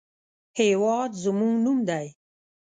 هېواد 0.59 1.11
زموږ 1.23 1.53
نوم 1.63 1.79
دی 1.89 2.07